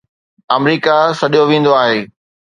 آمريڪا 0.55 0.97
سڏيو 1.19 1.43
ويندو 1.51 1.71
آهي 1.83 1.99